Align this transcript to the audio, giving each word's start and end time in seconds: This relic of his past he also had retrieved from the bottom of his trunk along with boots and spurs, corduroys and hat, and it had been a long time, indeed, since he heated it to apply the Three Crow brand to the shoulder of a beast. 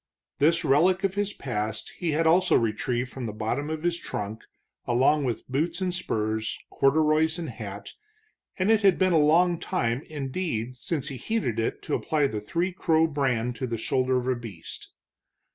This 0.39 0.65
relic 0.65 1.03
of 1.03 1.13
his 1.13 1.31
past 1.33 1.91
he 1.99 2.15
also 2.15 2.55
had 2.55 2.63
retrieved 2.63 3.11
from 3.11 3.27
the 3.27 3.31
bottom 3.31 3.69
of 3.69 3.83
his 3.83 3.99
trunk 3.99 4.43
along 4.87 5.25
with 5.25 5.47
boots 5.47 5.79
and 5.79 5.93
spurs, 5.93 6.57
corduroys 6.71 7.37
and 7.37 7.47
hat, 7.51 7.93
and 8.57 8.71
it 8.71 8.81
had 8.81 8.97
been 8.97 9.13
a 9.13 9.19
long 9.19 9.59
time, 9.59 10.01
indeed, 10.09 10.75
since 10.75 11.09
he 11.09 11.17
heated 11.17 11.59
it 11.59 11.83
to 11.83 11.93
apply 11.93 12.25
the 12.25 12.41
Three 12.41 12.71
Crow 12.73 13.05
brand 13.05 13.55
to 13.57 13.67
the 13.67 13.77
shoulder 13.77 14.17
of 14.17 14.27
a 14.27 14.35
beast. 14.35 14.89